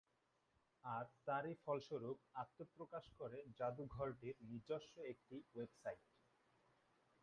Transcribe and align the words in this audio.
আর 0.83 1.05
তারই 1.25 1.55
ফলস্বরূপ 1.63 2.17
আত্মপ্রকাশ 2.35 3.05
করে 3.19 3.37
জাদুঘরটির 3.57 4.35
নিজস্ব 4.49 4.93
একটি 5.11 5.35
ওয়েবসাইট। 5.53 6.01